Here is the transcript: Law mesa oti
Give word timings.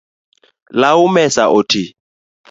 Law 0.81 1.01
mesa 1.13 1.43
oti 1.59 1.83